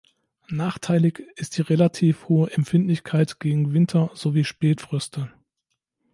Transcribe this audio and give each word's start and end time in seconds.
Nachteilig 0.49 1.19
ist 1.35 1.59
die 1.59 1.61
relativ 1.61 2.27
hohe 2.27 2.49
Empfindlichkeit 2.49 3.39
gegen 3.39 3.71
Winter- 3.71 4.09
sowie 4.15 4.45
Spätfröste. 4.45 5.31